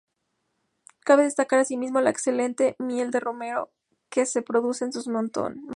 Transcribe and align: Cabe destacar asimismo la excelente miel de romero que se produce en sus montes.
Cabe 1.01 1.21
destacar 1.25 1.59
asimismo 1.59 2.01
la 2.01 2.09
excelente 2.09 2.75
miel 2.79 3.11
de 3.11 3.19
romero 3.19 3.69
que 4.09 4.25
se 4.25 4.41
produce 4.41 4.83
en 4.85 4.93
sus 4.93 5.07
montes. 5.07 5.43